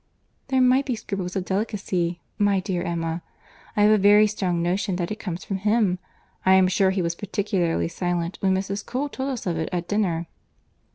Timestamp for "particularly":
7.13-7.87